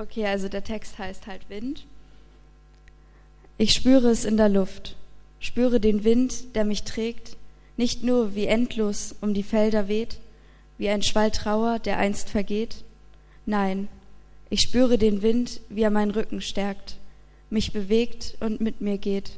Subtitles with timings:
[0.00, 1.84] Okay, also der Text heißt halt Wind.
[3.58, 4.96] Ich spüre es in der Luft,
[5.40, 7.36] spüre den Wind, der mich trägt,
[7.76, 10.18] nicht nur wie endlos um die Felder weht,
[10.78, 12.76] wie ein Schwall Trauer, der einst vergeht.
[13.44, 13.88] Nein,
[14.48, 16.96] ich spüre den Wind, wie er meinen Rücken stärkt,
[17.50, 19.32] mich bewegt und mit mir geht,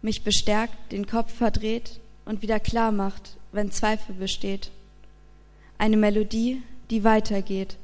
[0.00, 4.70] mich bestärkt, den Kopf verdreht und wieder klar macht, wenn Zweifel besteht.
[5.76, 7.78] Eine Melodie, die weitergeht,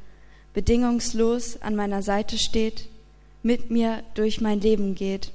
[0.54, 2.88] bedingungslos an meiner Seite steht,
[3.42, 5.32] mit mir durch mein Leben geht,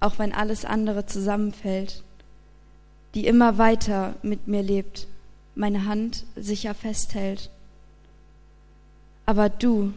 [0.00, 2.02] auch wenn alles andere zusammenfällt,
[3.14, 5.06] die immer weiter mit mir lebt,
[5.54, 7.50] meine Hand sicher festhält.
[9.24, 9.92] Aber du,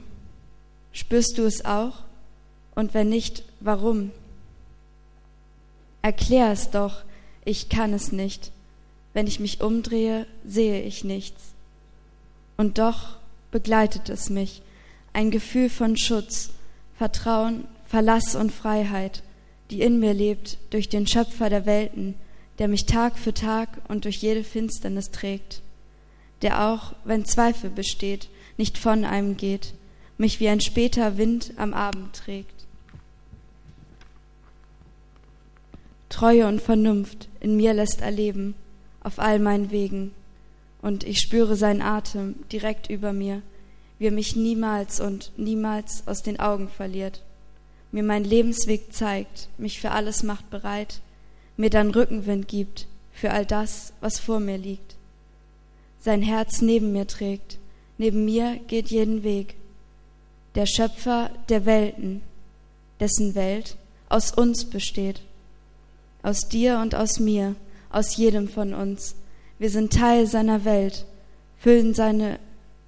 [0.93, 2.03] spürst du es auch?
[2.75, 4.11] Und wenn nicht, warum?
[6.01, 7.03] Erklär es doch,
[7.45, 8.51] ich kann es nicht.
[9.13, 11.41] Wenn ich mich umdrehe, sehe ich nichts.
[12.57, 13.17] Und doch
[13.55, 14.61] begleitet es mich,
[15.13, 16.49] ein Gefühl von Schutz,
[16.97, 19.23] Vertrauen, Verlass und Freiheit,
[19.71, 22.15] die in mir lebt durch den Schöpfer der Welten,
[22.59, 25.61] der mich Tag für Tag und durch jede Finsternis trägt,
[26.41, 29.73] der auch, wenn Zweifel besteht, nicht von einem geht,
[30.17, 32.65] mich wie ein später Wind am Abend trägt.
[36.09, 38.53] Treue und Vernunft in mir lässt erleben,
[39.01, 40.11] auf all meinen Wegen,
[40.85, 43.41] und ich spüre seinen Atem direkt über mir,
[43.97, 47.23] wie er mich niemals und niemals aus den Augen verliert,
[47.91, 51.01] mir meinen Lebensweg zeigt, mich für alles macht bereit,
[51.57, 54.95] mir dann Rückenwind gibt für all das, was vor mir liegt.
[56.01, 57.57] Sein Herz neben mir trägt,
[57.97, 59.55] neben mir geht jeden Weg.
[60.53, 62.21] Der Schöpfer der Welten,
[62.99, 63.75] dessen Welt
[64.07, 65.21] aus uns besteht,
[66.21, 67.55] aus dir und aus mir,
[67.89, 69.15] aus jedem von uns,
[69.59, 71.05] wir sind Teil seiner Welt,
[71.57, 72.39] füllen seine,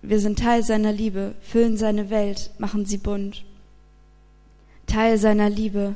[0.02, 3.44] wir sind Teil seiner Liebe, füllen seine Welt, machen sie bunt.
[4.86, 5.96] Teil seiner Liebe,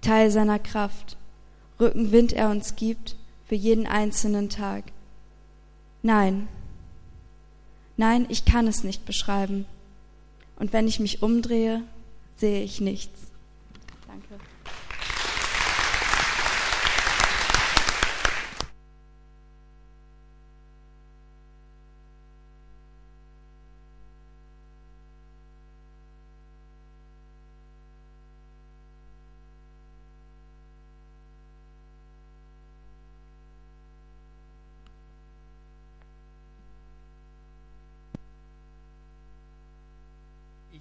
[0.00, 1.16] Teil seiner Kraft,
[1.78, 4.84] Rückenwind er uns gibt für jeden einzelnen Tag.
[6.02, 6.48] Nein,
[7.96, 9.66] nein, ich kann es nicht beschreiben.
[10.58, 11.82] Und wenn ich mich umdrehe,
[12.38, 13.26] sehe ich nichts.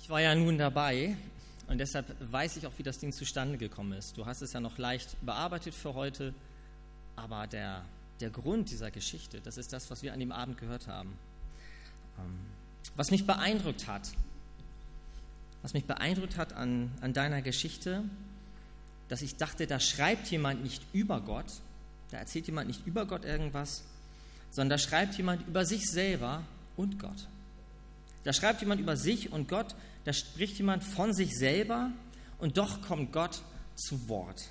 [0.05, 1.17] Ich war ja nun dabei
[1.66, 4.16] und deshalb weiß ich auch, wie das Ding zustande gekommen ist.
[4.16, 6.31] Du hast es ja noch leicht bearbeitet für heute,
[7.16, 7.83] aber der,
[8.19, 11.17] der Grund dieser Geschichte, das ist das, was wir an dem Abend gehört haben.
[12.19, 12.38] Ähm,
[12.95, 14.11] was mich beeindruckt hat,
[15.63, 18.03] was mich beeindruckt hat an, an deiner Geschichte,
[19.07, 21.51] dass ich dachte, da schreibt jemand nicht über Gott,
[22.11, 23.83] da erzählt jemand nicht über Gott irgendwas,
[24.51, 26.43] sondern da schreibt jemand über sich selber
[26.77, 27.27] und Gott.
[28.23, 29.73] Da schreibt jemand über sich und Gott
[30.05, 31.91] da spricht jemand von sich selber
[32.38, 33.41] und doch kommt Gott
[33.75, 34.47] zu Wort.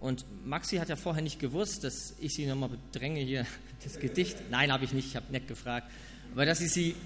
[0.00, 3.46] Und Maxi hat ja vorher nicht gewusst, dass ich sie nochmal bedränge hier,
[3.84, 4.36] das Gedicht.
[4.50, 5.90] Nein, habe ich nicht, ich habe nett gefragt.
[6.32, 6.96] Aber dass ich sie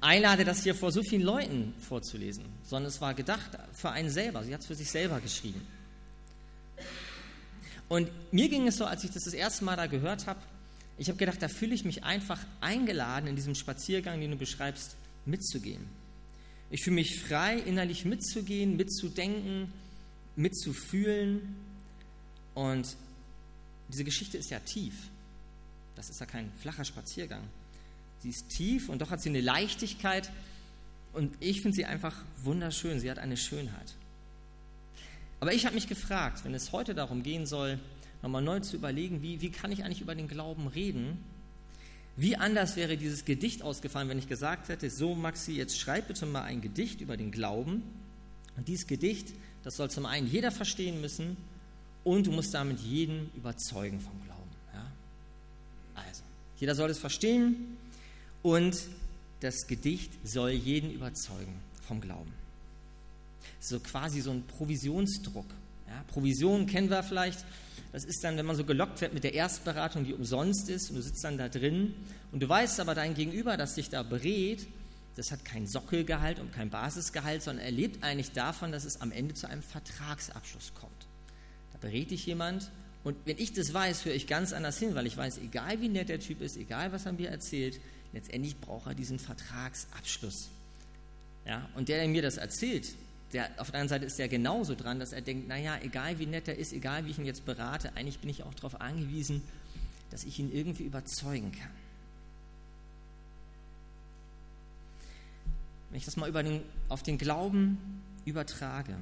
[0.00, 4.44] einlade, das hier vor so vielen Leuten vorzulesen, sondern es war gedacht für einen selber.
[4.44, 5.60] Sie hat es für sich selber geschrieben.
[7.88, 10.40] Und mir ging es so, als ich das das erste Mal da gehört habe,
[10.98, 14.96] ich habe gedacht, da fühle ich mich einfach eingeladen, in diesem Spaziergang, den du beschreibst,
[15.24, 15.86] mitzugehen.
[16.70, 19.72] Ich fühle mich frei, innerlich mitzugehen, mitzudenken,
[20.34, 21.56] mitzufühlen.
[22.54, 22.96] Und
[23.88, 24.94] diese Geschichte ist ja tief.
[25.94, 27.42] Das ist ja kein flacher Spaziergang.
[28.18, 30.30] Sie ist tief und doch hat sie eine Leichtigkeit.
[31.12, 33.00] Und ich finde sie einfach wunderschön.
[33.00, 33.94] Sie hat eine Schönheit.
[35.38, 37.78] Aber ich habe mich gefragt, wenn es heute darum gehen soll,
[38.22, 41.18] nochmal neu zu überlegen, wie, wie kann ich eigentlich über den Glauben reden,
[42.16, 46.24] wie anders wäre dieses Gedicht ausgefallen, wenn ich gesagt hätte, so Maxi, jetzt schreib bitte
[46.24, 47.82] mal ein Gedicht über den Glauben.
[48.56, 51.36] Und dieses Gedicht, das soll zum einen jeder verstehen müssen
[52.04, 54.50] und du musst damit jeden überzeugen vom Glauben.
[54.72, 54.86] Ja?
[55.94, 56.22] Also,
[56.58, 57.76] jeder soll es verstehen
[58.42, 58.76] und
[59.40, 62.32] das Gedicht soll jeden überzeugen vom Glauben.
[63.60, 65.46] So quasi so ein Provisionsdruck.
[65.86, 66.04] Ja?
[66.08, 67.44] Provision kennen wir vielleicht
[67.96, 70.96] das ist dann, wenn man so gelockt wird mit der Erstberatung, die umsonst ist und
[70.96, 71.94] du sitzt dann da drin
[72.30, 74.66] und du weißt aber dein Gegenüber, das dich da berät,
[75.16, 79.12] das hat kein Sockelgehalt und kein Basisgehalt, sondern er lebt eigentlich davon, dass es am
[79.12, 81.06] Ende zu einem Vertragsabschluss kommt.
[81.72, 82.70] Da berät dich jemand
[83.02, 85.88] und wenn ich das weiß, höre ich ganz anders hin, weil ich weiß, egal wie
[85.88, 87.80] nett der Typ ist, egal was er mir erzählt,
[88.12, 90.50] letztendlich braucht er diesen Vertragsabschluss.
[91.46, 91.66] Ja?
[91.74, 92.88] Und der, der mir das erzählt,
[93.32, 96.26] der, auf der anderen Seite ist er genauso dran, dass er denkt, naja, egal wie
[96.26, 99.42] nett er ist, egal wie ich ihn jetzt berate, eigentlich bin ich auch darauf angewiesen,
[100.10, 101.70] dass ich ihn irgendwie überzeugen kann.
[105.90, 108.94] Wenn ich das mal den, auf den Glauben übertrage.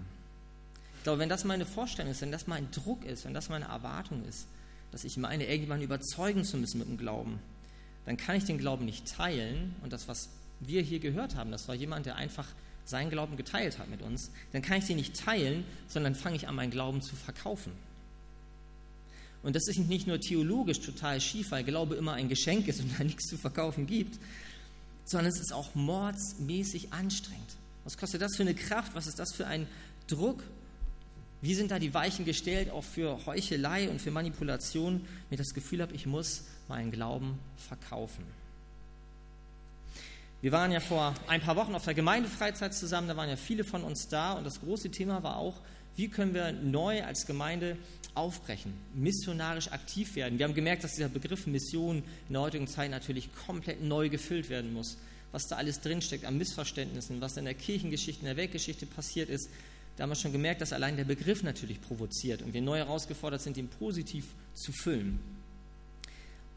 [0.99, 3.67] Ich glaube, wenn das meine Vorstellung ist, wenn das mein Druck ist, wenn das meine
[3.67, 4.47] Erwartung ist,
[4.93, 7.41] dass ich meine, irgendjemanden überzeugen zu müssen mit dem Glauben,
[8.06, 9.75] dann kann ich den Glauben nicht teilen.
[9.82, 10.29] Und das, was
[10.61, 12.47] wir hier gehört haben, das war jemand, der einfach
[12.85, 16.49] seinen Glauben geteilt hat mit uns, dann kann ich den nicht teilen, sondern fange ich
[16.49, 17.73] an, meinen Glauben zu verkaufen.
[19.43, 22.99] Und das ist nicht nur theologisch total schief, weil Glaube immer ein Geschenk ist und
[22.99, 24.19] da nichts zu verkaufen gibt,
[25.05, 27.57] sondern es ist auch mordsmäßig anstrengend.
[27.85, 28.95] Was kostet das für eine Kraft?
[28.95, 29.67] Was ist das für ein
[30.07, 30.43] Druck?
[31.43, 35.53] Wie sind da die Weichen gestellt, auch für Heuchelei und für Manipulation, wenn ich das
[35.53, 38.25] Gefühl habe, ich muss meinen Glauben verkaufen?
[40.44, 43.64] Wir waren ja vor ein paar Wochen auf der Gemeindefreizeit zusammen, da waren ja viele
[43.64, 45.58] von uns da und das große Thema war auch,
[45.96, 47.79] wie können wir neu als Gemeinde
[48.14, 50.38] aufbrechen, missionarisch aktiv werden.
[50.38, 54.50] Wir haben gemerkt, dass dieser Begriff Mission in der heutigen Zeit natürlich komplett neu gefüllt
[54.50, 54.99] werden muss.
[55.32, 59.49] Was da alles drinsteckt an Missverständnissen, was in der Kirchengeschichte, in der Weltgeschichte passiert ist,
[59.97, 63.40] da haben wir schon gemerkt, dass allein der Begriff natürlich provoziert und wir neu herausgefordert
[63.40, 65.20] sind, ihn positiv zu füllen.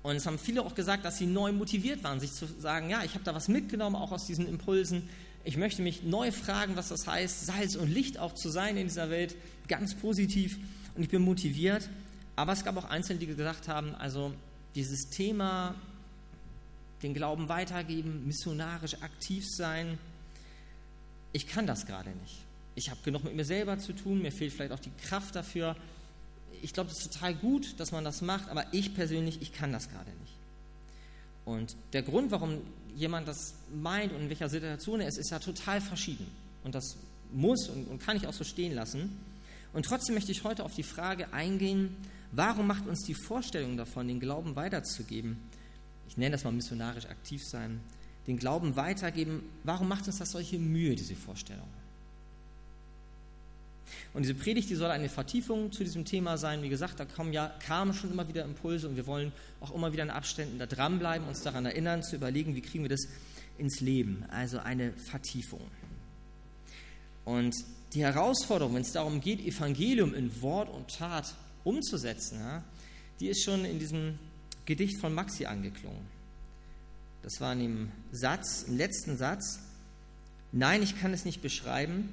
[0.04, 3.04] Und es haben viele auch gesagt, dass sie neu motiviert waren, sich zu sagen, ja,
[3.04, 5.10] ich habe da was mitgenommen, auch aus diesen Impulsen.
[5.44, 8.88] Ich möchte mich neu fragen, was das heißt, Salz und Licht auch zu sein in
[8.88, 9.36] dieser Welt,
[9.68, 10.58] ganz positiv.
[10.96, 11.90] Und ich bin motiviert.
[12.36, 14.34] Aber es gab auch Einzelne, die gesagt haben, also
[14.76, 15.76] dieses Thema,
[17.04, 19.98] den Glauben weitergeben, missionarisch aktiv sein,
[21.34, 22.38] ich kann das gerade nicht.
[22.76, 25.76] Ich habe genug mit mir selber zu tun, mir fehlt vielleicht auch die Kraft dafür
[26.62, 29.71] ich glaube, es ist total gut, dass man das macht, aber ich persönlich, ich kann
[29.71, 30.33] das gerade nicht.
[31.45, 32.59] Und der Grund, warum
[32.95, 36.27] jemand das meint und in welcher Situation er ist, ist ja total verschieden.
[36.63, 36.98] Und das
[37.31, 39.18] muss und, und kann ich auch so stehen lassen.
[39.74, 41.95] Und trotzdem möchte ich heute auf die Frage eingehen,
[42.31, 45.38] warum macht uns die Vorstellung davon, den Glauben weiterzugeben,
[46.07, 47.80] ich nenne das mal missionarisch aktiv sein,
[48.25, 51.68] den Glauben weitergeben, warum macht uns das solche Mühe, diese Vorstellung?
[54.13, 56.62] Und diese Predigt, die soll eine Vertiefung zu diesem Thema sein.
[56.63, 59.31] Wie gesagt, da kommen ja, kamen schon immer wieder Impulse und wir wollen
[59.62, 62.89] auch immer wieder in Abständen da dranbleiben, uns daran erinnern, zu überlegen, wie kriegen wir
[62.89, 63.07] das
[63.57, 64.25] ins Leben.
[64.30, 65.62] Also eine Vertiefung.
[67.25, 67.56] Und
[67.94, 72.63] die Herausforderung, wenn es darum geht, Evangelium in Wort und Tat umzusetzen, ja,
[73.19, 74.19] die ist schon in diesem
[74.66, 76.06] Gedicht von Maxi angeklungen.
[77.24, 79.60] Das war in dem Satz, im letzten Satz.
[80.51, 82.10] Nein, ich kann es nicht beschreiben,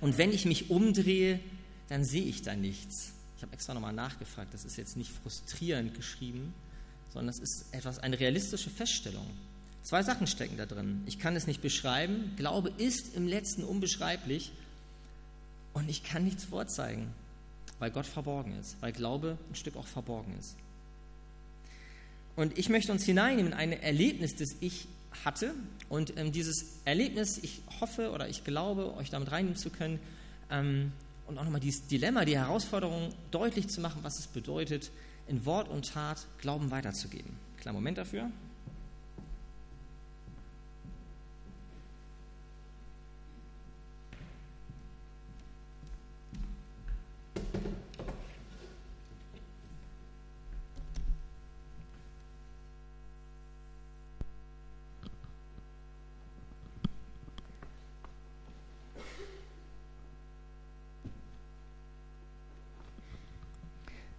[0.00, 1.40] und wenn ich mich umdrehe,
[1.88, 3.12] dann sehe ich da nichts.
[3.36, 6.54] Ich habe extra nochmal nachgefragt, das ist jetzt nicht frustrierend geschrieben,
[7.12, 9.26] sondern es ist etwas, eine realistische Feststellung.
[9.82, 11.02] Zwei Sachen stecken da drin.
[11.06, 12.32] Ich kann es nicht beschreiben.
[12.36, 14.50] Glaube ist im letzten unbeschreiblich.
[15.74, 17.12] Und ich kann nichts vorzeigen,
[17.78, 20.56] weil Gott verborgen ist, weil Glaube ein Stück auch verborgen ist.
[22.34, 24.88] Und ich möchte uns hineinnehmen in ein Erlebnis, das ich
[25.24, 25.54] hatte.
[25.88, 29.98] Und ähm, dieses Erlebnis, ich hoffe oder ich glaube, euch damit reinnehmen zu können
[30.50, 30.92] ähm,
[31.26, 34.90] und auch nochmal dieses Dilemma, die Herausforderung deutlich zu machen, was es bedeutet,
[35.26, 37.36] in Wort und Tat Glauben weiterzugeben.
[37.56, 38.30] Kleinen Moment dafür.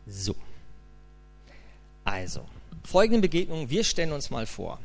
[0.07, 0.35] So.
[2.03, 2.41] Also,
[2.83, 3.69] folgende Begegnung.
[3.69, 4.79] Wir stellen uns mal vor.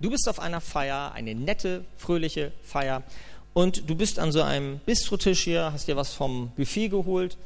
[0.00, 3.02] Du bist auf einer Feier, eine nette, fröhliche Feier.
[3.52, 7.36] Und du bist an so einem Bistrotisch hier, hast dir was vom Buffet geholt,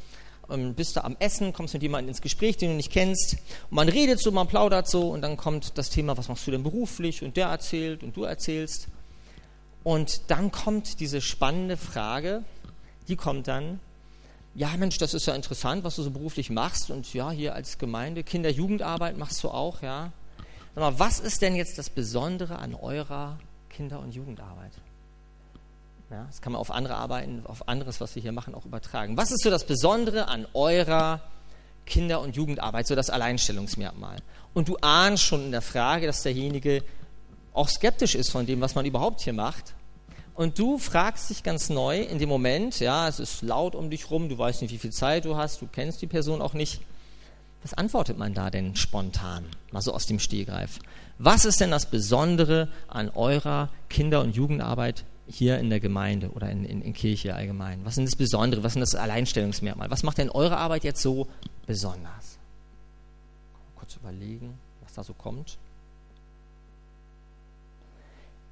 [0.50, 3.36] ähm, bist da am Essen, kommst mit jemandem ins Gespräch, den du nicht kennst.
[3.70, 6.50] Und man redet so, man plaudert so und dann kommt das Thema, was machst du
[6.50, 7.22] denn beruflich?
[7.22, 8.88] Und der erzählt und du erzählst.
[9.82, 12.44] Und dann kommt diese spannende Frage,
[13.08, 13.80] die kommt dann,
[14.54, 17.78] ja Mensch, das ist ja interessant, was du so beruflich machst und ja, hier als
[17.78, 20.12] Gemeinde, Kinder-Jugendarbeit machst du auch, ja.
[20.74, 23.38] Sag mal, was ist denn jetzt das Besondere an eurer
[23.70, 24.72] Kinder- und Jugendarbeit?
[26.10, 29.16] Ja, das kann man auf andere Arbeiten, auf anderes, was wir hier machen, auch übertragen.
[29.16, 31.20] Was ist so das Besondere an eurer
[31.86, 34.18] Kinder- und Jugendarbeit, so das Alleinstellungsmerkmal?
[34.52, 36.82] Und du ahnst schon in der Frage, dass derjenige
[37.52, 39.74] auch skeptisch ist von dem, was man überhaupt hier macht
[40.34, 44.10] und du fragst dich ganz neu in dem Moment, ja, es ist laut um dich
[44.10, 46.80] rum, du weißt nicht, wie viel Zeit du hast, du kennst die Person auch nicht.
[47.62, 50.80] Was antwortet man da denn spontan, mal so aus dem Stehgreif?
[51.18, 56.50] Was ist denn das Besondere an eurer Kinder- und Jugendarbeit hier in der Gemeinde oder
[56.50, 57.80] in, in, in Kirche allgemein?
[57.84, 58.64] Was ist das Besondere?
[58.64, 59.90] Was ist das Alleinstellungsmerkmal?
[59.90, 61.28] Was macht denn eure Arbeit jetzt so
[61.66, 62.38] besonders?
[63.76, 65.56] Kurz überlegen, was da so kommt.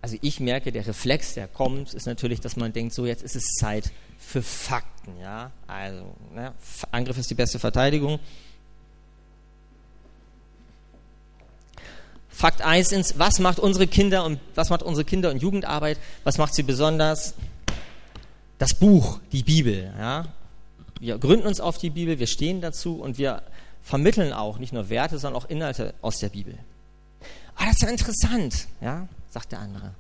[0.03, 3.37] Also ich merke, der Reflex, der kommt, ist natürlich, dass man denkt, so jetzt ist
[3.37, 5.19] es Zeit für Fakten.
[5.21, 5.53] Ja?
[5.69, 6.05] Also
[6.35, 6.53] ne?
[6.91, 8.19] Angriff ist die beste Verteidigung.
[12.29, 15.99] Fakt 1 ist, was macht unsere Kinder und was macht unsere Kinder- und Jugendarbeit?
[16.25, 17.35] Was macht sie besonders?
[18.59, 19.93] Das Buch, die Bibel.
[19.97, 20.27] Ja?
[20.99, 23.43] Wir gründen uns auf die Bibel, wir stehen dazu und wir
[23.83, 26.59] vermitteln auch nicht nur Werte, sondern auch Inhalte aus der Bibel.
[27.55, 29.95] Ah, das ist ja interessant, ja, sagt der andere.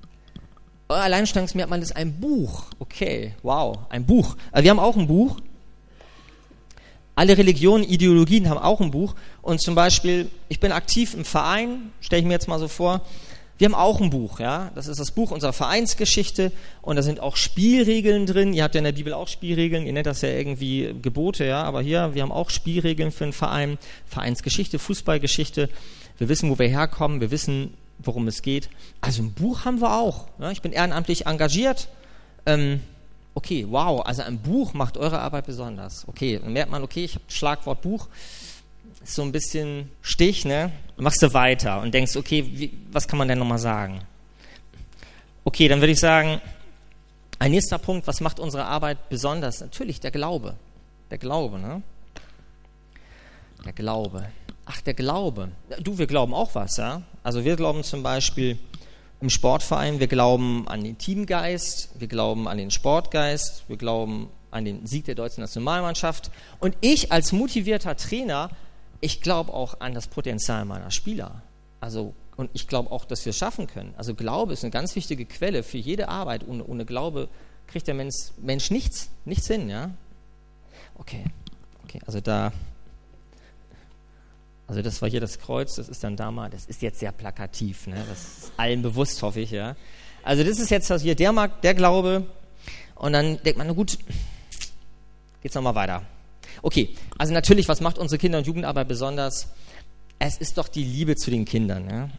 [0.88, 2.66] Euer Alleinstellungsmerkmal ist ein Buch.
[2.78, 4.36] Okay, wow, ein Buch.
[4.50, 5.38] Also wir haben auch ein Buch.
[7.14, 9.14] Alle Religionen, Ideologien haben auch ein Buch.
[9.40, 13.02] Und zum Beispiel, ich bin aktiv im Verein, stelle ich mir jetzt mal so vor.
[13.56, 14.70] Wir haben auch ein Buch, ja.
[14.74, 18.52] Das ist das Buch unserer Vereinsgeschichte und da sind auch Spielregeln drin.
[18.52, 19.86] Ihr habt ja in der Bibel auch Spielregeln.
[19.86, 21.62] Ihr nennt das ja irgendwie Gebote, ja.
[21.62, 23.78] Aber hier, wir haben auch Spielregeln für einen Verein.
[24.06, 25.68] Vereinsgeschichte, Fußballgeschichte.
[26.18, 27.20] Wir wissen, wo wir herkommen.
[27.20, 28.68] Wir wissen, worum es geht.
[29.00, 30.26] Also ein Buch haben wir auch.
[30.38, 30.50] Ja?
[30.50, 31.88] Ich bin ehrenamtlich engagiert.
[32.46, 32.80] Ähm,
[33.34, 36.06] okay, wow, also ein Buch macht eure Arbeit besonders.
[36.08, 38.08] Okay, dann merkt man, okay, ich habe Schlagwort Buch,
[39.02, 40.72] ist so ein bisschen Stich, ne?
[40.96, 44.02] Machst du weiter und denkst, okay, wie, was kann man denn nochmal sagen?
[45.44, 46.40] Okay, dann würde ich sagen,
[47.38, 49.60] ein nächster Punkt, was macht unsere Arbeit besonders?
[49.60, 50.54] Natürlich der Glaube.
[51.10, 51.82] Der Glaube, ne?
[53.64, 54.28] Der Glaube.
[54.64, 55.50] Ach, der Glaube.
[55.80, 57.02] Du, wir glauben auch was, ja?
[57.22, 58.58] Also wir glauben zum Beispiel,
[59.22, 60.00] im Sportverein.
[60.00, 65.04] Wir glauben an den Teamgeist, wir glauben an den Sportgeist, wir glauben an den Sieg
[65.06, 66.30] der deutschen Nationalmannschaft.
[66.58, 68.50] Und ich als motivierter Trainer,
[69.00, 71.42] ich glaube auch an das Potenzial meiner Spieler.
[71.80, 73.94] Also, und ich glaube auch, dass wir es schaffen können.
[73.96, 76.46] Also Glaube ist eine ganz wichtige Quelle für jede Arbeit.
[76.46, 77.28] Ohne, ohne Glaube
[77.68, 79.90] kriegt der Mensch, Mensch nichts, nichts hin, ja?
[80.96, 81.24] Okay,
[81.84, 82.52] okay, also da
[84.66, 87.12] also das war hier das Kreuz, das ist dann da mal, das ist jetzt sehr
[87.12, 88.02] plakativ, ne?
[88.08, 89.76] das ist allen bewusst, hoffe ich, ja.
[90.22, 92.26] Also das ist jetzt hier der Markt, der Glaube
[92.94, 93.98] und dann denkt man, na gut,
[95.42, 96.02] geht's nochmal weiter.
[96.62, 99.48] Okay, also natürlich, was macht unsere Kinder- und Jugendarbeit besonders?
[100.18, 101.90] Es ist doch die Liebe zu den Kindern.
[101.90, 102.10] Ja?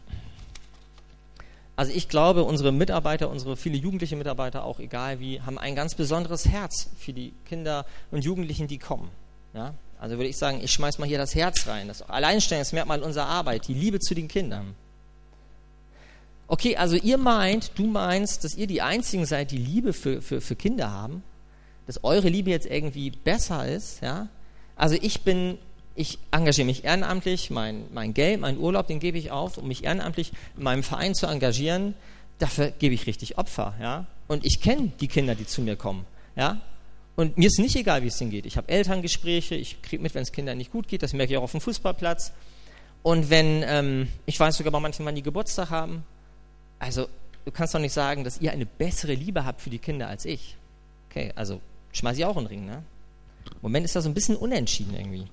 [1.76, 5.94] Also ich glaube, unsere Mitarbeiter, unsere viele jugendliche Mitarbeiter, auch egal wie, haben ein ganz
[5.94, 9.10] besonderes Herz für die Kinder und Jugendlichen, die kommen.
[9.54, 9.74] Ja?
[10.04, 11.88] Also würde ich sagen, ich schmeiß mal hier das Herz rein.
[11.88, 14.74] Das Alleinstellungsmerkmal unserer Arbeit, die Liebe zu den Kindern.
[16.46, 20.42] Okay, also ihr meint, du meinst, dass ihr die Einzigen seid, die Liebe für, für,
[20.42, 21.22] für Kinder haben?
[21.86, 24.02] Dass eure Liebe jetzt irgendwie besser ist?
[24.02, 24.28] Ja?
[24.76, 25.56] Also ich bin,
[25.94, 29.84] ich engagiere mich ehrenamtlich, mein, mein Geld, mein Urlaub, den gebe ich auf, um mich
[29.84, 31.94] ehrenamtlich in meinem Verein zu engagieren.
[32.38, 33.72] Dafür gebe ich richtig Opfer.
[33.80, 34.04] Ja?
[34.28, 36.04] Und ich kenne die Kinder, die zu mir kommen.
[36.36, 36.60] Ja?
[37.16, 38.44] Und mir ist nicht egal, wie es denen geht.
[38.46, 41.38] Ich habe Elterngespräche, ich kriege mit, wenn es Kindern nicht gut geht, das merke ich
[41.38, 42.32] auch auf dem Fußballplatz.
[43.02, 46.04] Und wenn, ähm, ich weiß sogar bei manchen, wann die Geburtstag haben.
[46.78, 47.08] Also,
[47.44, 50.24] du kannst doch nicht sagen, dass ihr eine bessere Liebe habt für die Kinder als
[50.24, 50.56] ich.
[51.10, 51.60] Okay, also
[51.92, 52.82] schmeiß ich auch einen Ring, ne?
[53.46, 55.26] Im Moment ist das so ein bisschen unentschieden irgendwie.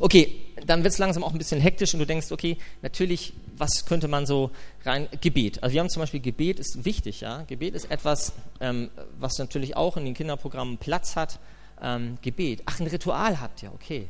[0.00, 0.34] Okay,
[0.66, 4.08] dann wird es langsam auch ein bisschen hektisch und du denkst, okay, natürlich, was könnte
[4.08, 4.50] man so
[4.84, 5.62] rein, Gebet.
[5.62, 7.42] Also wir haben zum Beispiel, Gebet ist wichtig, ja.
[7.42, 11.38] Gebet ist etwas, ähm, was natürlich auch in den Kinderprogrammen Platz hat.
[11.80, 12.62] Ähm, Gebet.
[12.66, 14.08] Ach, ein Ritual habt ihr, okay.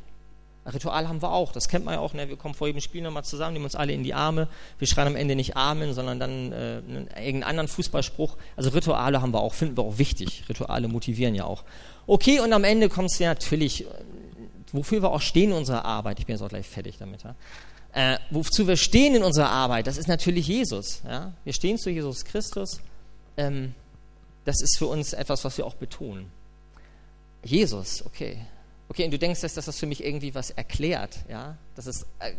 [0.65, 2.29] Ein Ritual haben wir auch, das kennt man ja auch, ne?
[2.29, 4.49] wir kommen vor jedem Spiel nochmal zusammen, nehmen uns alle in die Arme,
[4.79, 8.37] wir schreien am Ende nicht Amen, sondern dann äh, irgendeinen anderen Fußballspruch.
[8.55, 10.45] Also Rituale haben wir auch, finden wir auch wichtig.
[10.49, 11.65] Rituale motivieren ja auch.
[12.07, 13.87] Okay, und am Ende kommt es ja natürlich
[14.73, 17.35] wofür wir auch stehen in unserer Arbeit, ich bin jetzt auch gleich fertig damit, ja?
[17.93, 21.03] äh, wozu wir stehen in unserer Arbeit, das ist natürlich Jesus.
[21.05, 21.33] Ja?
[21.45, 22.81] Wir stehen zu Jesus Christus.
[23.37, 23.75] Ähm,
[24.45, 26.31] das ist für uns etwas, was wir auch betonen.
[27.45, 28.39] Jesus, okay.
[28.91, 31.59] Okay, und du denkst, dass das für mich irgendwie was erklärt, ja?
[31.75, 32.33] Dass es äh,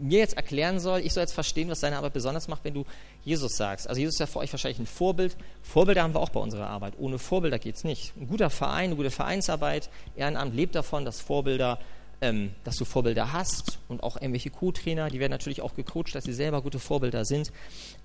[0.00, 2.84] mir jetzt erklären soll, ich soll jetzt verstehen, was deine Arbeit besonders macht, wenn du
[3.24, 3.88] Jesus sagst.
[3.88, 5.36] Also Jesus ist ja für euch wahrscheinlich ein Vorbild.
[5.62, 6.94] Vorbilder haben wir auch bei unserer Arbeit.
[6.98, 8.16] Ohne Vorbilder geht es nicht.
[8.16, 11.78] Ein guter Verein, eine gute Vereinsarbeit, Ehrenamt lebt davon, dass Vorbilder,
[12.20, 16.24] ähm, dass du Vorbilder hast und auch irgendwelche Co-Trainer, die werden natürlich auch gecoacht, dass
[16.24, 17.52] sie selber gute Vorbilder sind.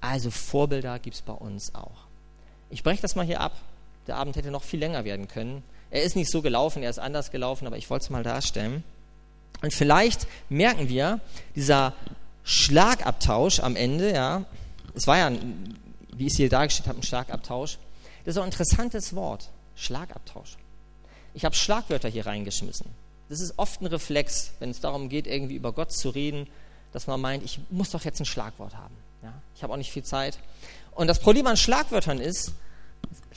[0.01, 2.05] Also Vorbilder gibt es bei uns auch.
[2.69, 3.53] Ich breche das mal hier ab.
[4.07, 5.63] Der Abend hätte noch viel länger werden können.
[5.89, 8.83] Er ist nicht so gelaufen, er ist anders gelaufen, aber ich wollte es mal darstellen.
[9.61, 11.19] Und vielleicht merken wir,
[11.55, 11.93] dieser
[12.43, 14.45] Schlagabtausch am Ende, ja,
[14.93, 15.31] es war ja,
[16.13, 17.77] wie ich es hier dargestellt habe, ein Schlagabtausch.
[18.25, 20.57] Das ist ein interessantes Wort, Schlagabtausch.
[21.33, 22.87] Ich habe Schlagwörter hier reingeschmissen.
[23.29, 26.47] Das ist oft ein Reflex, wenn es darum geht, irgendwie über Gott zu reden,
[26.93, 28.95] dass man meint, ich muss doch jetzt ein Schlagwort haben.
[29.21, 29.33] Ja?
[29.55, 30.39] Ich habe auch nicht viel Zeit.
[30.95, 32.53] Und das Problem an Schlagwörtern ist,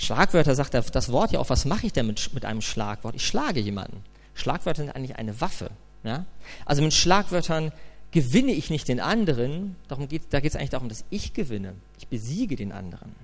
[0.00, 3.14] Schlagwörter sagt das Wort ja auch, was mache ich denn mit, mit einem Schlagwort?
[3.14, 4.02] Ich schlage jemanden.
[4.32, 5.70] Schlagwörter sind eigentlich eine Waffe.
[6.04, 6.24] Ja?
[6.64, 7.70] Also mit Schlagwörtern
[8.10, 11.74] gewinne ich nicht den anderen, darum geht, da geht es eigentlich darum, dass ich gewinne.
[11.98, 13.14] Ich besiege den anderen.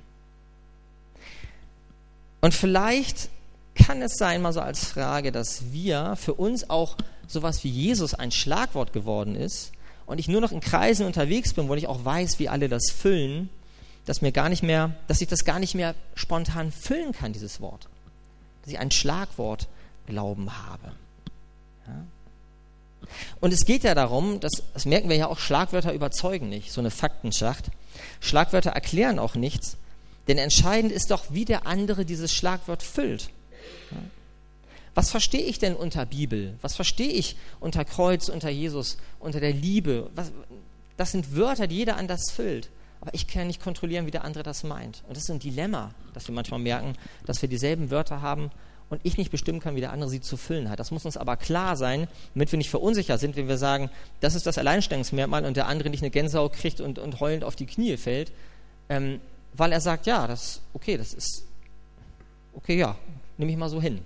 [2.43, 3.31] Und vielleicht
[3.75, 8.13] kann es sein, mal so als Frage, dass wir für uns auch sowas wie Jesus
[8.13, 9.73] ein Schlagwort geworden ist
[10.05, 12.91] und ich nur noch in Kreisen unterwegs bin, wo ich auch weiß, wie alle das
[12.91, 13.49] füllen,
[14.07, 17.61] dass mir gar nicht mehr, dass ich das gar nicht mehr spontan füllen kann, dieses
[17.61, 17.89] Wort.
[18.63, 19.69] Dass ich ein Schlagwort
[20.07, 20.93] Glauben habe.
[21.87, 22.05] Ja?
[23.41, 26.81] Und es geht ja darum, dass, das merken wir ja auch, Schlagwörter überzeugen nicht, so
[26.81, 27.67] eine Faktenschacht.
[28.21, 29.77] Schlagwörter erklären auch nichts,
[30.29, 33.31] denn entscheidend ist doch, wie der andere dieses Schlagwort füllt.
[34.95, 36.55] Was verstehe ich denn unter Bibel?
[36.63, 40.09] Was verstehe ich unter Kreuz, unter Jesus, unter der Liebe?
[40.15, 40.33] Was,
[40.97, 42.71] das sind Wörter, die jeder anders füllt.
[43.07, 45.05] Aber ich kann nicht kontrollieren, wie der andere das meint.
[45.07, 46.95] Und das ist ein Dilemma, dass wir manchmal merken,
[47.25, 48.51] dass wir dieselben Wörter haben
[48.91, 50.81] und ich nicht bestimmen kann, wie der andere sie zu füllen hat.
[50.81, 54.35] Das muss uns aber klar sein, damit wir nicht verunsichert sind, wenn wir sagen, das
[54.35, 57.67] ist das Alleinstellungsmerkmal und der andere nicht eine Gänsehaut kriegt und, und heulend auf die
[57.67, 58.33] Knie fällt,
[58.89, 59.21] ähm,
[59.53, 61.45] weil er sagt, ja, das, okay, das ist,
[62.55, 62.97] okay, ja,
[63.39, 64.01] nehme ich mal so hin.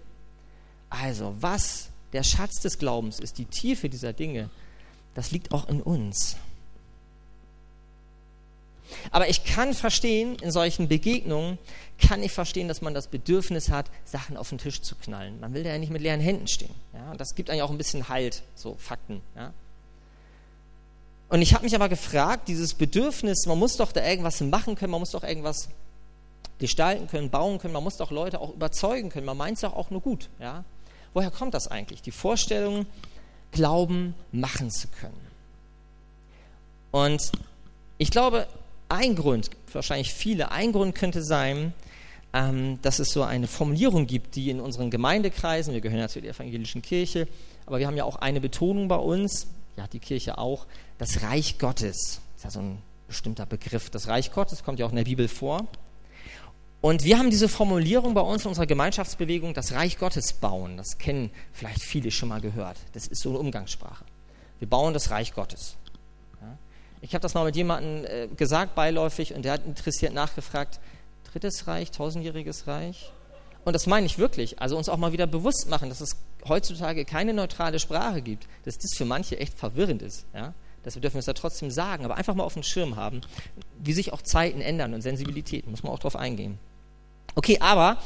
[0.90, 4.50] Also, was der Schatz des Glaubens ist, die Tiefe dieser Dinge,
[5.14, 6.37] das liegt auch in uns.
[9.11, 11.59] Aber ich kann verstehen, in solchen Begegnungen
[11.99, 15.38] kann ich verstehen, dass man das Bedürfnis hat, Sachen auf den Tisch zu knallen.
[15.40, 16.75] Man will ja nicht mit leeren Händen stehen.
[16.94, 17.11] Ja?
[17.11, 19.20] Und das gibt eigentlich auch ein bisschen Halt, so Fakten.
[19.37, 19.52] Ja?
[21.28, 24.90] Und ich habe mich aber gefragt, dieses Bedürfnis, man muss doch da irgendwas machen können,
[24.90, 25.68] man muss doch irgendwas
[26.59, 29.75] gestalten können, bauen können, man muss doch Leute auch überzeugen können, man meint es doch
[29.75, 30.28] auch nur gut.
[30.40, 30.64] Ja?
[31.14, 32.02] Woher kommt das eigentlich?
[32.02, 32.87] Die Vorstellung,
[33.52, 35.20] Glauben machen zu können.
[36.92, 37.32] Und
[37.99, 38.47] ich glaube,
[38.90, 41.73] ein Grund, wahrscheinlich viele, ein Grund könnte sein,
[42.32, 46.23] ähm, dass es so eine Formulierung gibt, die in unseren Gemeindekreisen, wir gehören ja zur
[46.23, 47.26] evangelischen Kirche,
[47.67, 50.67] aber wir haben ja auch eine Betonung bei uns, ja, die Kirche auch,
[50.99, 52.21] das Reich Gottes.
[52.34, 53.91] Das ist ja so ein bestimmter Begriff.
[53.91, 55.67] Das Reich Gottes kommt ja auch in der Bibel vor.
[56.80, 60.76] Und wir haben diese Formulierung bei uns in unserer Gemeinschaftsbewegung, das Reich Gottes bauen.
[60.78, 62.78] Das kennen vielleicht viele schon mal gehört.
[62.95, 64.04] Das ist so eine Umgangssprache.
[64.58, 65.76] Wir bauen das Reich Gottes.
[67.02, 70.80] Ich habe das mal mit jemandem äh, gesagt, beiläufig, und der hat interessiert nachgefragt,
[71.32, 73.13] drittes Reich, tausendjähriges Reich?
[73.65, 74.60] Und das meine ich wirklich.
[74.60, 76.17] Also uns auch mal wieder bewusst machen, dass es
[76.49, 80.25] heutzutage keine neutrale Sprache gibt, dass das für manche echt verwirrend ist.
[80.34, 80.54] Ja?
[80.82, 83.21] Wir dürfen es ja trotzdem sagen, aber einfach mal auf dem Schirm haben,
[83.78, 86.58] wie sich auch Zeiten ändern und Sensibilitäten, muss man auch darauf eingehen.
[87.34, 87.99] Okay, aber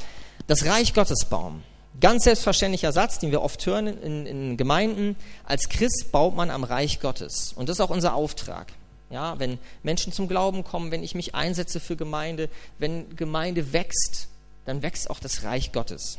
[0.48, 1.62] das Reich Gottes bauen.
[2.00, 5.14] Ganz selbstverständlicher Satz, den wir oft hören in, in Gemeinden.
[5.44, 7.52] Als Christ baut man am Reich Gottes.
[7.54, 8.72] Und das ist auch unser Auftrag.
[9.10, 14.28] Ja, wenn Menschen zum Glauben kommen, wenn ich mich einsetze für Gemeinde, wenn Gemeinde wächst,
[14.64, 16.18] dann wächst auch das Reich Gottes.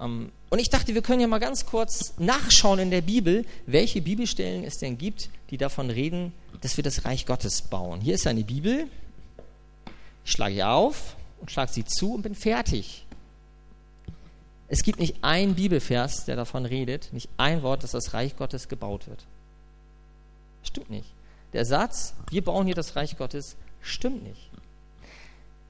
[0.00, 4.02] Ähm, und ich dachte, wir können ja mal ganz kurz nachschauen in der Bibel, welche
[4.02, 8.00] Bibelstellen es denn gibt, die davon reden, dass wir das Reich Gottes bauen.
[8.00, 8.88] Hier ist eine Bibel.
[10.24, 13.06] Ich schlage sie auf und schlage sie zu und bin fertig.
[14.68, 18.68] Es gibt nicht ein Bibelvers, der davon redet, nicht ein Wort, dass das Reich Gottes
[18.68, 19.24] gebaut wird.
[20.62, 21.15] Stimmt nicht.
[21.52, 24.50] Der Satz, wir bauen hier das Reich Gottes, stimmt nicht.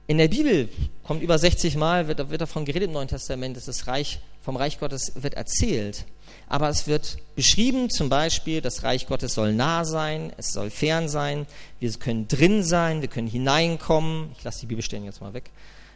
[0.07, 0.69] In der Bibel
[1.03, 4.55] kommt über 60 Mal, wird, wird davon geredet im Neuen Testament, dass das Reich vom
[4.55, 6.05] Reich Gottes wird erzählt.
[6.47, 11.09] Aber es wird beschrieben, zum Beispiel, das Reich Gottes soll nah sein, es soll fern
[11.09, 11.45] sein,
[11.81, 14.31] wir können drin sein, wir können hineinkommen.
[14.37, 15.51] Ich lasse die Bibelstellen jetzt mal weg.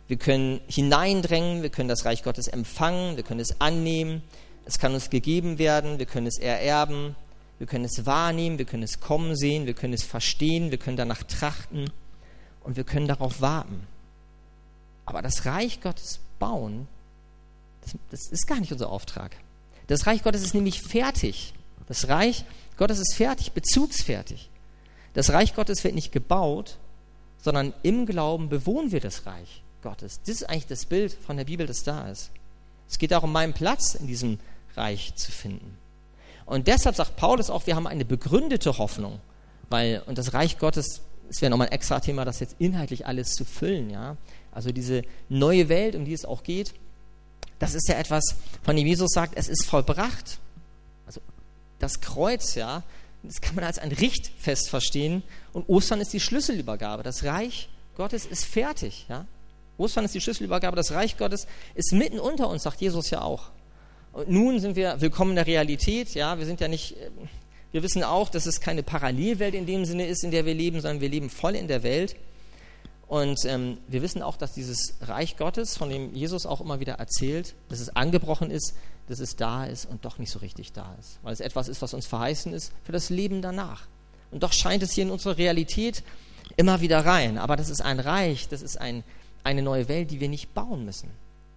[0.09, 4.21] Wir können hineindrängen, wir können das Reich Gottes empfangen, wir können es annehmen,
[4.65, 7.15] es kann uns gegeben werden, wir können es ererben,
[7.61, 10.97] wir können es wahrnehmen, wir können es kommen sehen, wir können es verstehen, wir können
[10.97, 11.91] danach trachten
[12.63, 13.85] und wir können darauf warten.
[15.05, 16.87] Aber das Reich Gottes bauen,
[17.81, 19.35] das, das ist gar nicht unser Auftrag.
[19.85, 21.53] Das Reich Gottes ist nämlich fertig.
[21.87, 22.45] Das Reich
[22.77, 24.49] Gottes ist fertig, bezugsfertig.
[25.13, 26.79] Das Reich Gottes wird nicht gebaut,
[27.43, 30.19] sondern im Glauben bewohnen wir das Reich Gottes.
[30.21, 32.31] Das ist eigentlich das Bild von der Bibel, das da ist.
[32.89, 34.39] Es geht darum, meinen Platz in diesem
[34.75, 35.77] Reich zu finden.
[36.51, 39.21] Und deshalb sagt Paulus auch, wir haben eine begründete Hoffnung,
[39.69, 43.35] weil, und das Reich Gottes, es wäre nochmal ein extra Thema, das jetzt inhaltlich alles
[43.35, 44.17] zu füllen, ja.
[44.51, 46.73] Also diese neue Welt, um die es auch geht,
[47.57, 50.39] das ist ja etwas, von dem Jesus sagt, es ist vollbracht.
[51.07, 51.21] Also
[51.79, 52.83] das Kreuz, ja,
[53.23, 55.23] das kann man als ein Richtfest verstehen.
[55.53, 57.01] Und Ostern ist die Schlüsselübergabe.
[57.01, 59.25] Das Reich Gottes ist fertig, ja.
[59.77, 60.75] Ostern ist die Schlüsselübergabe.
[60.75, 63.51] Das Reich Gottes ist mitten unter uns, sagt Jesus ja auch.
[64.13, 66.37] Und nun sind wir willkommen in der Realität, ja.
[66.37, 66.95] Wir sind ja nicht,
[67.71, 70.81] wir wissen auch, dass es keine Parallelwelt in dem Sinne ist, in der wir leben,
[70.81, 72.15] sondern wir leben voll in der Welt.
[73.07, 76.93] Und ähm, wir wissen auch, dass dieses Reich Gottes, von dem Jesus auch immer wieder
[76.93, 78.73] erzählt, dass es angebrochen ist,
[79.07, 81.19] dass es da ist und doch nicht so richtig da ist.
[81.21, 83.87] Weil es etwas ist, was uns verheißen ist für das Leben danach.
[84.31, 86.03] Und doch scheint es hier in unsere Realität
[86.55, 87.37] immer wieder rein.
[87.37, 89.03] Aber das ist ein Reich, das ist ein,
[89.43, 91.09] eine neue Welt, die wir nicht bauen müssen.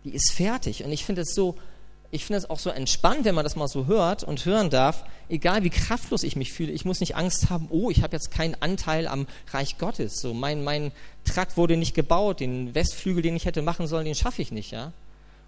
[0.05, 0.85] Die ist fertig.
[0.85, 1.57] Und ich finde es so
[2.15, 5.05] ich finde es auch so entspannt, wenn man das mal so hört und hören darf,
[5.29, 8.31] egal wie kraftlos ich mich fühle, ich muss nicht Angst haben, oh, ich habe jetzt
[8.31, 10.21] keinen Anteil am Reich Gottes.
[10.21, 10.93] So, mein, mein
[11.25, 14.71] Trakt wurde nicht gebaut, den Westflügel, den ich hätte machen sollen, den schaffe ich nicht,
[14.71, 14.93] ja.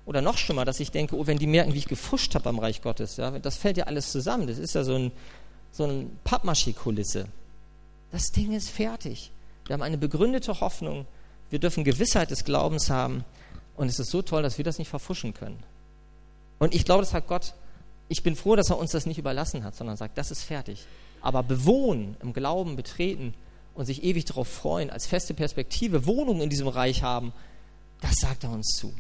[0.07, 2.59] Oder noch schlimmer, dass ich denke, oh, wenn die merken, wie ich gefuscht habe am
[2.59, 4.49] Reich Gottes, ja, das fällt ja alles zusammen.
[4.49, 5.13] Das ist ja so ein,
[5.71, 7.27] so ein Pappmaché-Kulisse.
[8.11, 9.31] Das Ding ist fertig.
[9.67, 11.07] Wir haben eine begründete Hoffnung.
[11.51, 13.25] Wir dürfen Gewissheit des Glaubens haben.
[13.77, 15.63] Und es ist so toll, dass wir das nicht verfuschen können.
[16.59, 17.55] Und ich glaube, das hat Gott,
[18.09, 20.87] ich bin froh, dass er uns das nicht überlassen hat, sondern sagt, das ist fertig.
[21.21, 23.35] Aber bewohnen, im Glauben betreten
[23.75, 27.33] und sich ewig darauf freuen, als feste Perspektive Wohnung in diesem Reich haben,
[28.01, 28.93] das sagt er uns zu.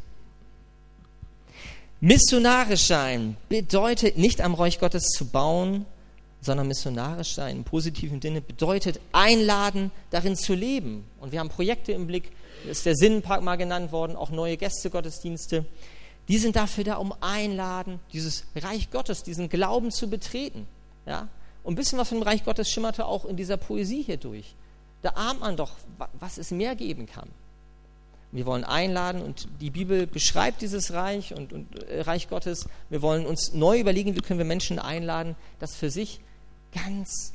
[2.00, 5.86] Missionarisch sein bedeutet nicht am Reich Gottes zu bauen,
[6.42, 11.04] sondern missionarisch sein im positiven Sinne bedeutet einladen, darin zu leben.
[11.20, 12.30] Und wir haben Projekte im Blick,
[12.68, 15.64] ist der Sinnenpark mal genannt worden, auch neue Gästegottesdienste.
[16.28, 20.66] Die sind dafür da, um einladen, dieses Reich Gottes, diesen Glauben zu betreten.
[21.06, 21.28] Ja?
[21.62, 24.54] Und ein bisschen was vom Reich Gottes schimmerte auch in dieser Poesie hier durch.
[25.02, 25.72] Da ahnt man doch,
[26.18, 27.28] was es mehr geben kann.
[28.32, 32.68] Wir wollen einladen und die Bibel beschreibt dieses Reich und, und äh, Reich Gottes.
[32.90, 36.20] Wir wollen uns neu überlegen, wie können wir Menschen einladen, das für sich
[36.74, 37.32] ganz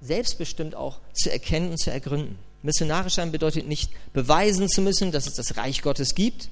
[0.00, 2.38] selbstbestimmt auch zu erkennen und zu ergründen.
[2.62, 6.48] Missionarisch sein bedeutet nicht beweisen zu müssen, dass es das Reich Gottes gibt,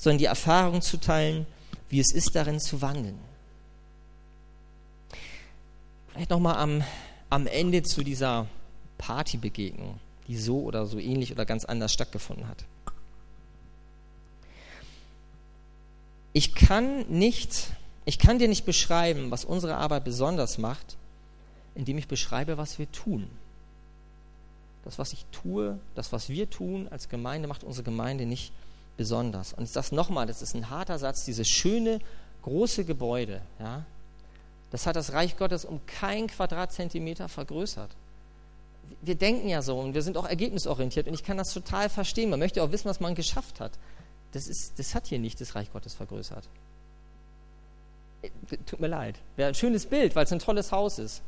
[0.00, 1.46] sondern die Erfahrung zu teilen,
[1.90, 3.18] wie es ist, darin zu wandeln.
[6.08, 6.82] Vielleicht nochmal am,
[7.28, 8.46] am Ende zu dieser
[8.96, 12.64] Partybegegnung, die so oder so ähnlich oder ganz anders stattgefunden hat.
[16.32, 17.66] Ich kann nicht,
[18.06, 20.96] ich kann dir nicht beschreiben, was unsere Arbeit besonders macht,
[21.74, 23.28] indem ich beschreibe, was wir tun.
[24.82, 28.69] Das, was ich tue, das, was wir tun als Gemeinde, macht unsere Gemeinde nicht besonders.
[28.98, 32.00] Und ich sage es nochmal, das ist ein harter Satz, dieses schöne,
[32.42, 33.84] große Gebäude, ja,
[34.70, 37.90] das hat das Reich Gottes um kein Quadratzentimeter vergrößert.
[39.02, 42.30] Wir denken ja so und wir sind auch ergebnisorientiert und ich kann das total verstehen.
[42.30, 43.72] Man möchte auch wissen, was man geschafft hat.
[44.32, 46.48] Das, ist, das hat hier nicht das Reich Gottes vergrößert.
[48.22, 48.30] Äh,
[48.66, 49.16] tut mir leid.
[49.36, 51.22] Wäre ein schönes Bild, weil es ein tolles Haus ist.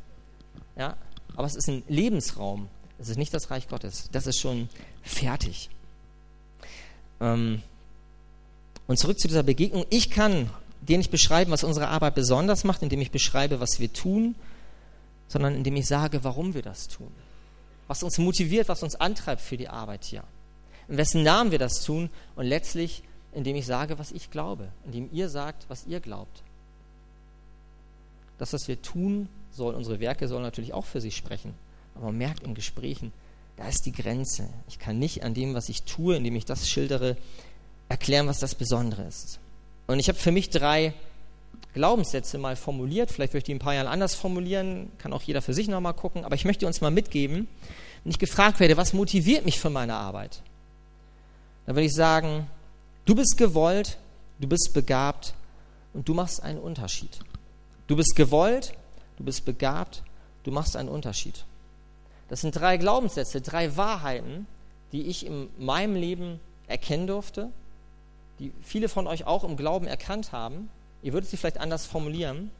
[0.76, 0.96] Ja,
[1.34, 2.68] aber es ist ein Lebensraum.
[2.98, 4.08] Es ist nicht das Reich Gottes.
[4.12, 4.68] Das ist schon
[5.02, 5.70] fertig.
[7.22, 7.62] Ähm,
[8.88, 9.86] und zurück zu dieser Begegnung.
[9.88, 10.50] Ich kann
[10.82, 14.34] dir nicht beschreiben, was unsere Arbeit besonders macht, indem ich beschreibe, was wir tun,
[15.28, 17.10] sondern indem ich sage, warum wir das tun.
[17.86, 20.24] Was uns motiviert, was uns antreibt für die Arbeit hier.
[20.88, 25.08] In wessen Namen wir das tun und letztlich, indem ich sage, was ich glaube, indem
[25.12, 26.42] ihr sagt, was ihr glaubt.
[28.38, 31.54] Das, was wir tun, soll, unsere Werke sollen natürlich auch für sich sprechen.
[31.94, 33.12] Aber man merkt in Gesprächen,
[33.62, 34.48] da ist die Grenze.
[34.66, 37.16] Ich kann nicht an dem, was ich tue, indem ich das schildere,
[37.88, 39.38] erklären, was das Besondere ist.
[39.86, 40.94] Und ich habe für mich drei
[41.72, 43.12] Glaubenssätze mal formuliert.
[43.12, 45.68] Vielleicht möchte ich die in ein paar Jahren anders formulieren, kann auch jeder für sich
[45.68, 46.24] nochmal gucken.
[46.24, 47.46] Aber ich möchte uns mal mitgeben,
[48.02, 50.42] wenn ich gefragt werde, was motiviert mich für meine Arbeit,
[51.66, 52.48] dann würde ich sagen,
[53.04, 53.96] du bist gewollt,
[54.40, 55.34] du bist begabt
[55.94, 57.20] und du machst einen Unterschied.
[57.86, 58.74] Du bist gewollt,
[59.18, 60.02] du bist begabt,
[60.42, 61.44] du machst einen Unterschied.
[62.32, 64.46] Das sind drei Glaubenssätze, drei Wahrheiten,
[64.92, 67.50] die ich in meinem Leben erkennen durfte,
[68.38, 70.70] die viele von euch auch im Glauben erkannt haben.
[71.02, 72.50] Ihr würdet sie vielleicht anders formulieren.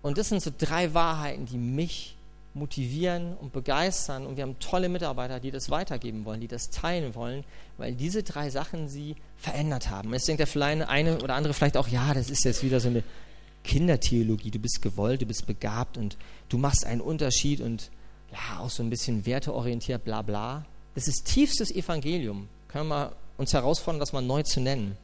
[0.00, 2.14] Und das sind so drei Wahrheiten, die mich
[2.54, 4.28] motivieren und begeistern.
[4.28, 7.42] Und wir haben tolle Mitarbeiter, die das weitergeben wollen, die das teilen wollen,
[7.78, 10.12] weil diese drei Sachen sie verändert haben.
[10.12, 13.02] Jetzt denkt der eine oder andere vielleicht auch, ja, das ist jetzt wieder so eine
[13.64, 14.52] Kindertheologie.
[14.52, 16.16] Du bist gewollt, du bist begabt und
[16.48, 17.90] du machst einen Unterschied und
[18.32, 20.64] ja, auch so ein bisschen werteorientiert, bla bla.
[20.94, 22.48] Das ist tiefstes Evangelium.
[22.68, 24.96] Können wir uns herausfordern, das mal neu zu nennen.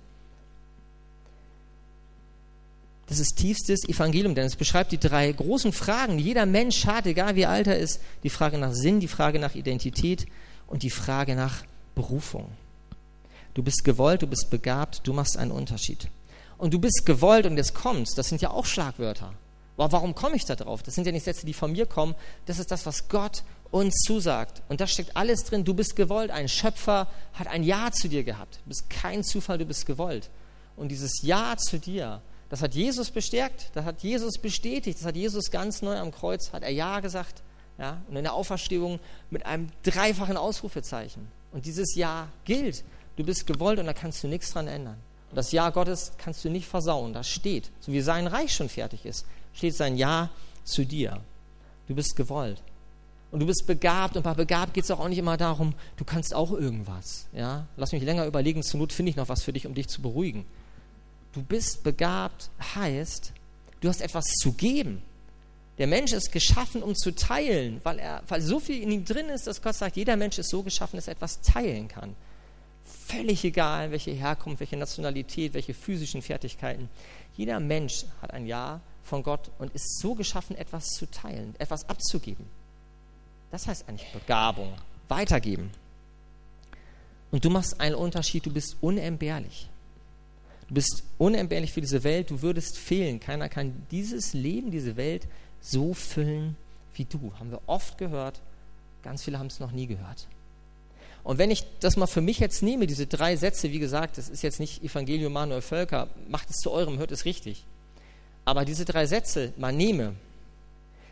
[3.06, 7.06] Das ist tiefstes Evangelium, denn es beschreibt die drei großen Fragen, die jeder Mensch hat,
[7.06, 8.00] egal wie alt er ist.
[8.22, 10.26] Die Frage nach Sinn, die Frage nach Identität
[10.66, 12.48] und die Frage nach Berufung.
[13.54, 16.08] Du bist gewollt, du bist begabt, du machst einen Unterschied.
[16.56, 19.34] Und du bist gewollt und jetzt kommst, das sind ja auch Schlagwörter.
[19.76, 20.82] Warum komme ich da drauf?
[20.82, 22.14] Das sind ja nicht Sätze, die von mir kommen.
[22.46, 24.62] Das ist das, was Gott uns zusagt.
[24.68, 25.64] Und da steckt alles drin.
[25.64, 26.30] Du bist gewollt.
[26.30, 28.60] Ein Schöpfer hat ein Ja zu dir gehabt.
[28.64, 30.30] Du bist kein Zufall, du bist gewollt.
[30.76, 35.16] Und dieses Ja zu dir, das hat Jesus bestärkt, das hat Jesus bestätigt, das hat
[35.16, 37.42] Jesus ganz neu am Kreuz, hat er Ja gesagt.
[37.78, 38.02] Ja?
[38.08, 41.28] Und in der Auferstehung mit einem dreifachen Ausrufezeichen.
[41.50, 42.84] Und dieses Ja gilt.
[43.16, 44.96] Du bist gewollt und da kannst du nichts dran ändern.
[45.30, 47.14] Und das Ja Gottes kannst du nicht versauen.
[47.14, 47.70] Das steht.
[47.80, 50.30] So wie sein Reich schon fertig ist, steht sein Ja
[50.64, 51.20] zu dir.
[51.88, 52.62] Du bist gewollt.
[53.30, 56.34] Und du bist begabt und bei begabt geht es auch nicht immer darum, du kannst
[56.34, 57.26] auch irgendwas.
[57.32, 57.66] Ja?
[57.76, 60.02] Lass mich länger überlegen, zur Not finde ich noch was für dich, um dich zu
[60.02, 60.44] beruhigen.
[61.32, 63.32] Du bist begabt heißt,
[63.80, 65.02] du hast etwas zu geben.
[65.78, 69.30] Der Mensch ist geschaffen, um zu teilen, weil, er, weil so viel in ihm drin
[69.30, 72.14] ist, dass Gott sagt, jeder Mensch ist so geschaffen, dass er etwas teilen kann.
[72.84, 76.88] Völlig egal, welche Herkunft, welche Nationalität, welche physischen Fertigkeiten.
[77.36, 81.88] Jeder Mensch hat ein Ja von Gott und ist so geschaffen, etwas zu teilen, etwas
[81.88, 82.46] abzugeben.
[83.50, 84.72] Das heißt eigentlich Begabung,
[85.08, 85.70] weitergeben.
[87.30, 89.68] Und du machst einen Unterschied, du bist unentbehrlich.
[90.68, 93.20] Du bist unentbehrlich für diese Welt, du würdest fehlen.
[93.20, 95.26] Keiner kann dieses Leben, diese Welt
[95.60, 96.56] so füllen
[96.94, 97.32] wie du.
[97.38, 98.40] Haben wir oft gehört,
[99.02, 100.26] ganz viele haben es noch nie gehört.
[101.24, 104.28] Und wenn ich das mal für mich jetzt nehme, diese drei Sätze, wie gesagt, das
[104.28, 107.64] ist jetzt nicht Evangelium Manuel Völker, macht es zu eurem, hört es richtig.
[108.44, 110.14] Aber diese drei Sätze mal nehme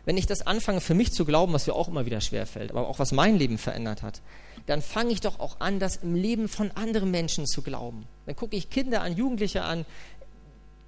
[0.05, 2.87] wenn ich das anfange für mich zu glauben, was mir auch immer wieder schwerfällt, aber
[2.87, 4.21] auch was mein Leben verändert hat,
[4.65, 8.07] dann fange ich doch auch an, das im Leben von anderen Menschen zu glauben.
[8.25, 9.85] Dann gucke ich Kinder an, Jugendliche an,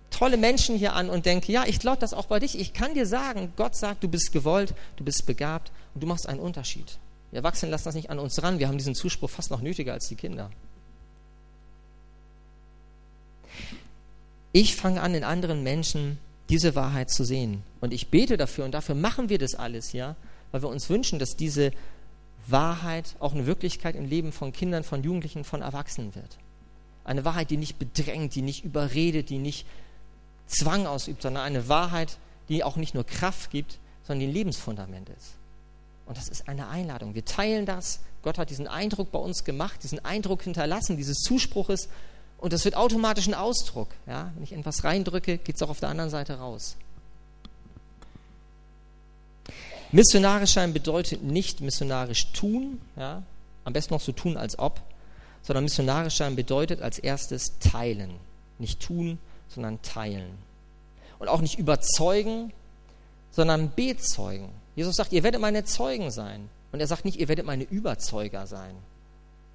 [0.09, 2.59] tolle Menschen hier an und denke, ja, ich glaube das auch bei dich.
[2.59, 6.27] Ich kann dir sagen, Gott sagt, du bist gewollt, du bist begabt und du machst
[6.27, 6.97] einen Unterschied.
[7.33, 8.59] Wir Erwachsenen lassen das nicht an uns ran.
[8.59, 10.51] Wir haben diesen Zuspruch fast noch nötiger als die Kinder.
[14.51, 16.19] Ich fange an, in anderen Menschen
[16.49, 17.63] diese Wahrheit zu sehen.
[17.81, 20.15] Und ich bete dafür und dafür machen wir das alles, ja,
[20.51, 21.71] weil wir uns wünschen, dass diese
[22.45, 26.37] Wahrheit auch eine Wirklichkeit im Leben von Kindern, von Jugendlichen, von Erwachsenen wird.
[27.03, 29.65] Eine Wahrheit, die nicht bedrängt, die nicht überredet, die nicht
[30.45, 35.09] Zwang ausübt, sondern eine Wahrheit, die auch nicht nur Kraft gibt, sondern die ein Lebensfundament
[35.09, 35.33] ist.
[36.05, 37.15] Und das ist eine Einladung.
[37.15, 37.99] Wir teilen das.
[38.23, 41.89] Gott hat diesen Eindruck bei uns gemacht, diesen Eindruck hinterlassen, dieses Zuspruches
[42.43, 43.87] und das wird automatisch ein Ausdruck.
[44.05, 44.33] Ja?
[44.35, 46.75] Wenn ich etwas reindrücke, geht es auch auf der anderen Seite raus.
[49.93, 53.23] Missionarisch sein bedeutet nicht missionarisch tun, ja?
[53.63, 54.81] am besten noch so tun als ob,
[55.41, 58.11] sondern missionarisch sein bedeutet als erstes teilen.
[58.59, 60.37] Nicht tun, sondern teilen.
[61.19, 62.51] Und auch nicht überzeugen,
[63.31, 64.49] sondern bezeugen.
[64.75, 66.49] Jesus sagt, ihr werdet meine Zeugen sein.
[66.71, 68.75] Und er sagt nicht, ihr werdet meine Überzeuger sein.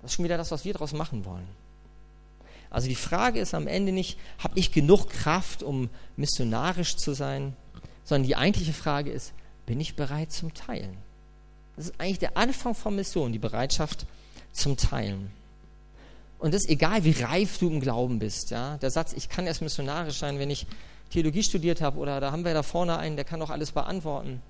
[0.00, 1.48] Das ist schon wieder das, was wir daraus machen wollen.
[2.70, 7.56] Also die Frage ist am Ende nicht, habe ich genug Kraft, um missionarisch zu sein,
[8.04, 9.32] sondern die eigentliche Frage ist,
[9.66, 10.96] bin ich bereit zum Teilen?
[11.76, 14.06] Das ist eigentlich der Anfang von Mission, die Bereitschaft
[14.52, 15.30] zum Teilen.
[16.38, 18.50] Und das ist egal, wie reif du im Glauben bist.
[18.50, 18.76] Ja?
[18.78, 20.66] Der Satz, ich kann erst missionarisch sein, wenn ich
[21.10, 24.42] Theologie studiert habe oder da haben wir da vorne einen, der kann doch alles beantworten.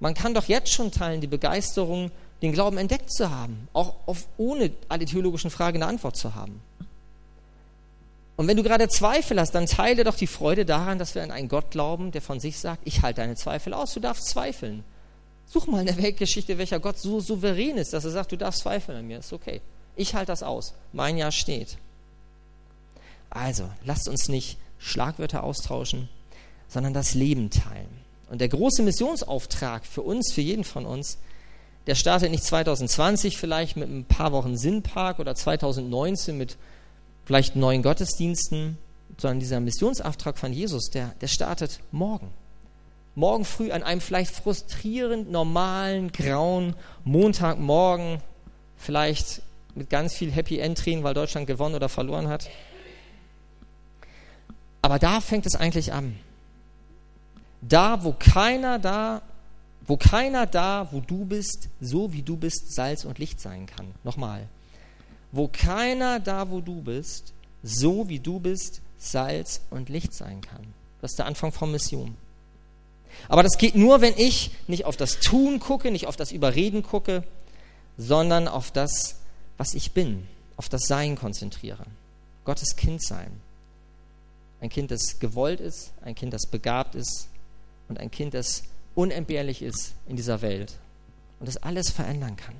[0.00, 2.10] Man kann doch jetzt schon teilen, die Begeisterung,
[2.42, 6.62] den Glauben entdeckt zu haben, auch auf, ohne alle theologischen Fragen eine Antwort zu haben.
[8.36, 11.32] Und wenn du gerade Zweifel hast, dann teile doch die Freude daran, dass wir an
[11.32, 14.84] einen Gott glauben, der von sich sagt, ich halte deine Zweifel aus, du darfst zweifeln.
[15.46, 18.60] Such mal in der Weltgeschichte, welcher Gott so souverän ist, dass er sagt, du darfst
[18.60, 19.60] zweifeln an mir, ist okay.
[19.96, 20.74] Ich halte das aus.
[20.92, 21.78] Mein Ja steht.
[23.30, 26.08] Also, lasst uns nicht Schlagwörter austauschen,
[26.68, 28.07] sondern das Leben teilen.
[28.30, 31.18] Und der große Missionsauftrag für uns, für jeden von uns,
[31.86, 36.58] der startet nicht 2020 vielleicht mit ein paar Wochen Sinnpark oder 2019 mit
[37.24, 38.76] vielleicht neuen Gottesdiensten,
[39.16, 42.30] sondern dieser Missionsauftrag von Jesus, der, der startet morgen.
[43.14, 48.20] Morgen früh an einem vielleicht frustrierend normalen, grauen Montagmorgen,
[48.76, 49.42] vielleicht
[49.74, 52.48] mit ganz viel Happy End Tränen, weil Deutschland gewonnen oder verloren hat.
[54.82, 56.16] Aber da fängt es eigentlich an.
[57.60, 59.22] Da, wo keiner da,
[59.86, 63.86] wo keiner da, wo du bist, so wie du bist, Salz und Licht sein kann.
[64.04, 64.48] Nochmal
[65.32, 70.74] wo keiner da, wo du bist, so wie du bist, Salz und Licht sein kann.
[71.00, 72.16] Das ist der Anfang von Mission.
[73.28, 76.82] Aber das geht nur, wenn ich nicht auf das Tun gucke, nicht auf das Überreden
[76.82, 77.24] gucke,
[77.96, 79.16] sondern auf das,
[79.56, 81.84] was ich bin, auf das Sein konzentriere.
[82.44, 83.30] Gottes Kind sein.
[84.60, 87.28] Ein Kind, das gewollt ist, ein Kind, das begabt ist
[87.88, 90.74] und ein Kind, das unentbehrlich ist in dieser Welt
[91.40, 92.54] und das alles verändern kann.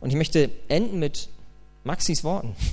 [0.00, 1.28] Und ich möchte enden mit
[1.84, 2.54] Maxis Worten.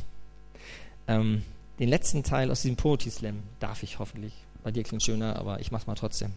[1.07, 1.43] Ähm,
[1.79, 4.33] den letzten Teil aus diesem Poetry Slam darf ich hoffentlich.
[4.63, 6.31] Bei dir klingt schöner, aber ich mach's mal trotzdem.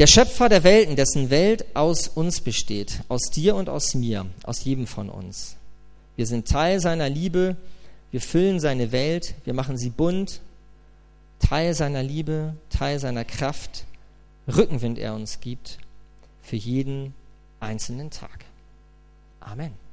[0.00, 4.64] Der Schöpfer der Welten, dessen Welt aus uns besteht, aus dir und aus mir, aus
[4.64, 5.54] jedem von uns.
[6.16, 7.56] Wir sind Teil seiner Liebe,
[8.10, 10.40] wir füllen seine Welt, wir machen sie bunt,
[11.44, 13.84] Teil seiner Liebe, Teil seiner Kraft,
[14.48, 15.78] Rückenwind er uns gibt
[16.42, 17.14] für jeden
[17.60, 18.46] einzelnen Tag.
[19.40, 19.83] Amen.